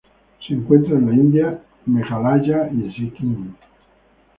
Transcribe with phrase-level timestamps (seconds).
[0.43, 1.51] Se encuentra en la India:
[1.85, 3.53] Meghalaya y Sikkim.